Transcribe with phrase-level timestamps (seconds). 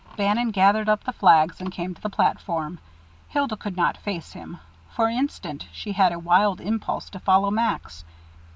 [0.17, 2.79] Bannon gathered up the flags and came to the platform.
[3.27, 4.59] Hilda could not face him.
[4.89, 8.03] For an instant she had a wild impulse to follow Max.